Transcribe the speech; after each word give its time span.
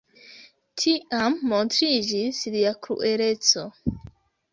Tiam 0.83 1.35
montriĝis 1.51 2.39
lia 2.55 2.71
krueleco. 2.87 3.67